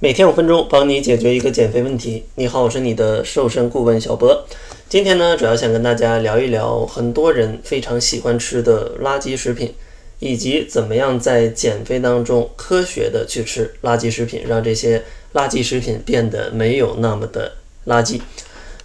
[0.00, 2.22] 每天五分钟，帮你解决一个减肥问题。
[2.36, 4.46] 你好，我是你的瘦身顾问小博。
[4.88, 9.74] 今天呢，主要想跟大家聊一聊很多人非常喜欢吃的垃圾食品，
[10.20, 15.02] 以及怎么样在减肥当中科学的去吃垃圾食品，让这些
[15.34, 17.50] 垃圾食品变得没有那么的
[17.88, 18.20] 垃圾。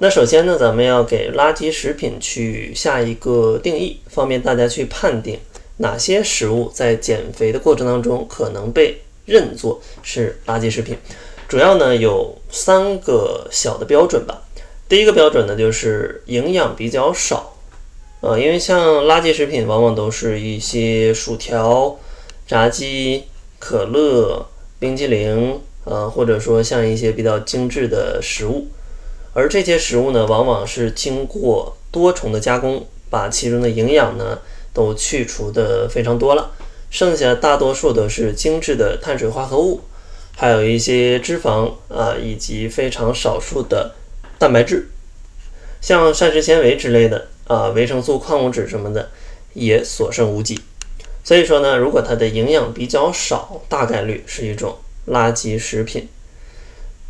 [0.00, 5.38] 那首先呢，咱们要给垃圾食品去下一个定义，方便大家去判定
[5.76, 8.98] 哪些食物在减肥的过程当中可能被。
[9.26, 10.96] 认作是垃圾食品，
[11.46, 14.42] 主要呢有三个小的标准吧。
[14.88, 17.56] 第一个标准呢就是营养比较少，
[18.20, 21.98] 呃，因为像垃圾食品往往都是一些薯条、
[22.46, 23.24] 炸鸡、
[23.58, 24.46] 可乐、
[24.78, 28.68] 冰激凌，呃，或者说像一些比较精致的食物，
[29.32, 34.38] 而这些食物呢往往是经过多重的加工，把其中的营养呢
[34.72, 36.52] 都去除的非常多了。
[36.90, 39.82] 剩下大多数都是精致的碳水化合物，
[40.34, 43.94] 还有一些脂肪啊，以及非常少数的
[44.38, 44.88] 蛋白质，
[45.80, 49.10] 像膳食纤维之类的啊，维生素、矿物质什么的
[49.54, 50.58] 也所剩无几。
[51.24, 54.76] 所以说呢，如果它的营养比较少，大概率是一种
[55.08, 56.08] 垃圾食品。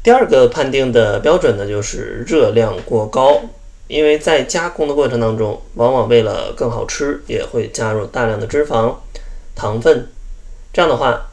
[0.02, 3.42] 第二个判定的标准呢，就是热量过高，
[3.88, 8.94] 因为在加工的过程当中，往往为了更好吃，也会加入大量的脂肪。
[9.56, 10.06] 糖分，
[10.72, 11.28] 这样的话，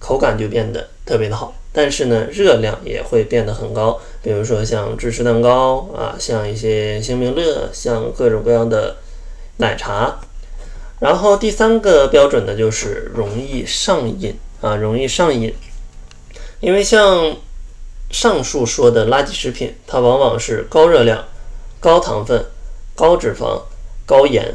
[0.00, 3.98] 口感就变得特别的好，但是呢，热量也会变得很高。
[4.20, 8.96] 比如说像芝士蛋糕啊，像一些星冰乐，像各种各样的
[9.58, 10.18] 奶茶。
[10.98, 15.54] 然后第三个标准呢，就是容易上瘾啊，容易上瘾。
[16.58, 17.36] 因为像
[18.10, 21.24] 上述说的垃圾食品，它往往是高热量、
[21.78, 22.44] 高糖分、
[22.96, 23.62] 高脂肪、
[24.04, 24.52] 高盐。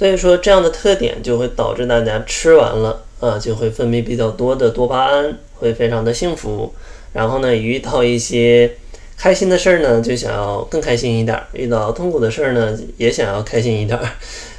[0.00, 6.72] 所以说，这样的特点就会导致大家吃完了啊，就会分泌比较多的多巴胺，会非常的幸福。
[7.12, 8.78] 然后呢，遇到一些
[9.18, 14.00] 开心的事儿呢，就想要更开心一点；遇到痛苦的事儿呢，也想要开心一点。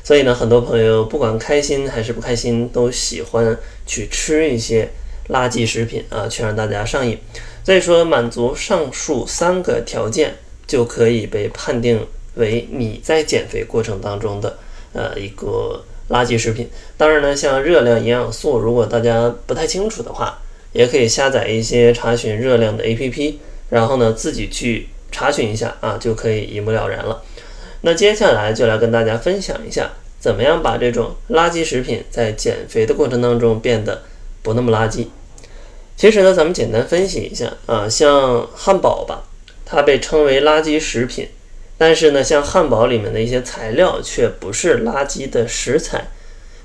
[0.03, 3.57] 所以呢，很多朋友不管开心还是不开心，都喜欢
[3.87, 4.87] 去吃一些
[5.29, 7.17] 垃圾食品啊，去让大家上瘾。
[7.63, 10.35] 所以说，满足上述三个条件，
[10.67, 14.59] 就可以被判定为你在减肥过程当中的。
[14.93, 16.69] 呃，一个垃圾食品。
[16.97, 20.39] 当然呢，像热量、营养素，如果大家不太清楚的话，
[20.73, 23.35] 也可以下载一些查询热量的 APP，
[23.69, 27.21] 然后呢自己去查询一下啊，就可以一目了然了。
[27.81, 34.03] 那接下来就来跟大家分享一下，怎么样把这种垃圾食品在减肥的过程当中变得
[34.41, 35.07] 不那么垃圾。
[35.97, 39.23] 其实呢，咱们简单分析一下啊，像汉堡吧，
[39.65, 41.27] 它被称为垃圾食品。
[41.81, 46.09] 但是呢，像汉堡里面的一些材料却不是垃圾的食材，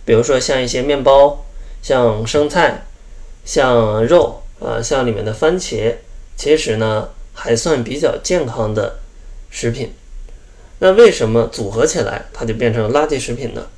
[0.05, 1.47] 比如说像一些面包、
[1.81, 2.85] 像生菜、
[3.43, 5.95] 像肉啊，像里面的番茄，
[6.37, 8.99] 其实呢还算比较健康的
[9.49, 9.95] 食品。
[10.81, 13.69] 那为什么组合起来它就变成垃圾食品呢？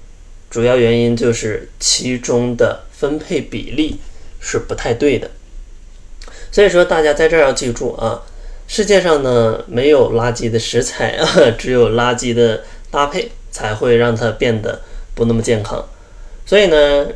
[0.50, 4.00] 主要原因就是其中的分配比例
[4.40, 5.30] 是不太对的。
[6.50, 8.24] 所以说大家在这儿要记住啊。
[8.70, 14.82] 世界上呢，没有垃圾的食材啊， 只有垃圾的搭配才会让它变得
[15.14, 15.82] 不那么健康。
[16.44, 17.06] 所以呢，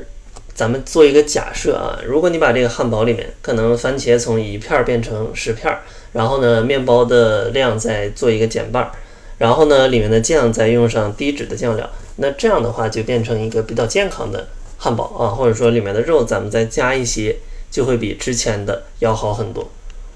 [0.54, 5.70] 咱们做一个假设啊，如果你把这个汉堡里面可能番茄从一片变成十片，
[6.14, 8.90] 然后呢，面包的量再做一个减半，
[9.36, 14.48] 然后呢，里面的酱再用上低脂的酱料，那这样的话就变成一个比较健康的
[14.78, 17.36] 汉堡啊，或者说里面的肉咱们再加一些，
[17.70, 19.70] 就会比之前的要好很多。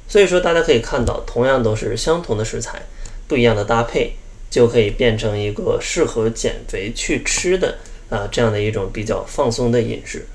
[0.09, 2.83] 所以说，大家可以看到，同样都是相同的食材，
[3.27, 4.13] 不一样的搭配，
[4.49, 7.77] 就可以变成一个适合减肥去吃的
[8.09, 10.27] 啊这样的一种比较放松的饮食。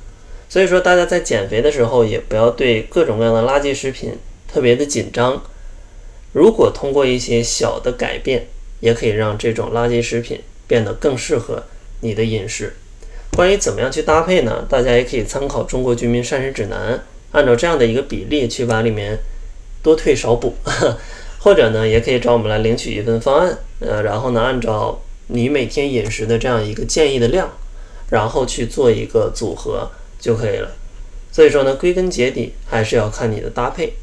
[0.50, 4.18] 所以说，大家在减肥的时候，也不要对各种各样的垃圾食品
[4.52, 5.42] 特别的紧张。
[6.34, 8.48] 如果通过一些小的改变，
[8.82, 11.64] 也可以让这种垃圾食品变得更适合
[12.02, 12.74] 你的饮食。
[13.34, 14.68] 关于怎么样去搭配呢？
[14.70, 16.96] 大家也可以参考《中国居民膳食指南》，
[17.32, 19.18] 按照这样的一个比例去把里面。
[19.82, 20.56] 多退少补，
[21.40, 27.50] 或者呢，也可以找我们来领取一份方案，呃，然后呢，按照你每天饮食的这样一个建议的量，
[28.10, 29.90] 然后去做一个组合
[30.20, 30.72] 就可以了。
[31.32, 33.94] 所以说呢，归根结底还是要看你的搭配。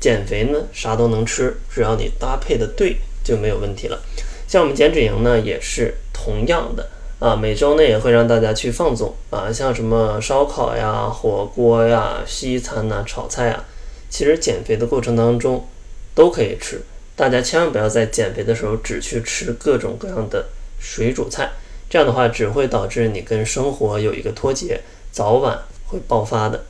[0.00, 4.00] 减肥呢，啥都能吃，只要你搭配的对就没有问题了。
[4.48, 6.88] 像我们减脂营呢，也是同样的
[7.18, 13.62] 啊，每周呢也会让大家去放纵啊，像什么烧烤呀、火锅呀、西餐呐、炒菜啊。
[14.10, 15.66] 其实减肥的过程当中
[16.14, 16.82] 都可以吃，
[17.16, 20.48] 大家千万不要在减肥的时候只去吃各种各样的
[20.78, 21.52] 水煮菜，
[21.88, 24.80] 这样的话只会导致你跟生活有一个脱节，
[25.12, 26.64] 早晚会爆发的。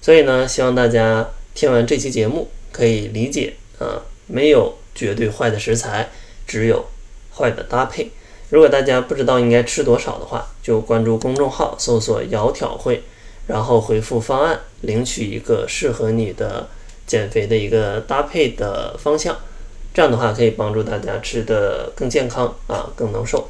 [0.00, 6.10] 所以呢，希望大家听完这期节目可以理解啊，没有绝对坏的食材，
[6.46, 6.86] 只有
[7.34, 8.10] 坏的搭配。
[8.50, 13.02] 如果大家不知道应该吃多少的话，就关注公众号，搜索“窈窕会”，
[13.48, 16.68] 然后回复方案，领取一个适合你的
[17.06, 19.36] 减肥的一个搭配的方向。
[19.92, 23.48] 这样的话可以帮助大家吃的更健康啊，更能瘦。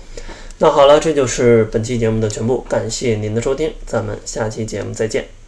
[0.58, 5.43] 那好了，这就是本期节目的全部，感谢您的收听，咱们下期节目再见。